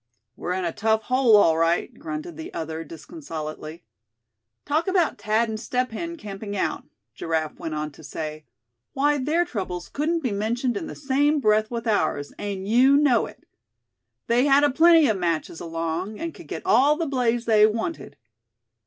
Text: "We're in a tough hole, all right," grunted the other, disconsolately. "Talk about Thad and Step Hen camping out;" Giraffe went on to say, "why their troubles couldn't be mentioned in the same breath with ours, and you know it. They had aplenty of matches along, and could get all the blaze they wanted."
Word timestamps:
"We're 0.35 0.53
in 0.53 0.65
a 0.65 0.71
tough 0.71 1.03
hole, 1.03 1.37
all 1.37 1.59
right," 1.59 1.93
grunted 1.93 2.35
the 2.35 2.51
other, 2.55 2.83
disconsolately. 2.83 3.83
"Talk 4.65 4.87
about 4.87 5.21
Thad 5.21 5.47
and 5.47 5.59
Step 5.59 5.91
Hen 5.91 6.17
camping 6.17 6.57
out;" 6.57 6.85
Giraffe 7.13 7.59
went 7.59 7.75
on 7.75 7.91
to 7.91 8.03
say, 8.03 8.43
"why 8.93 9.19
their 9.19 9.45
troubles 9.45 9.89
couldn't 9.89 10.21
be 10.21 10.31
mentioned 10.31 10.75
in 10.75 10.87
the 10.87 10.95
same 10.95 11.39
breath 11.39 11.69
with 11.69 11.85
ours, 11.85 12.33
and 12.39 12.67
you 12.67 12.97
know 12.97 13.27
it. 13.27 13.43
They 14.25 14.45
had 14.45 14.63
aplenty 14.63 15.07
of 15.07 15.17
matches 15.19 15.59
along, 15.59 16.19
and 16.19 16.33
could 16.33 16.47
get 16.47 16.65
all 16.65 16.95
the 16.97 17.05
blaze 17.05 17.45
they 17.45 17.67
wanted." 17.67 18.17